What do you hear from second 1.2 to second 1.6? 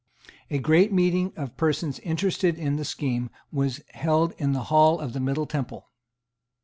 of